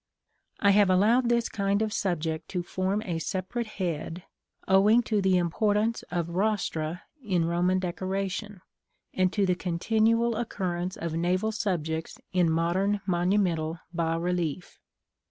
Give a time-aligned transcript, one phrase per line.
[0.59, 4.23] I have allowed this kind of subject to form a separate head,
[4.67, 8.61] owing to the importance of rostra in Roman decoration,
[9.13, 14.79] and to the continual occurrence of naval subjects in modern monumental bas relief.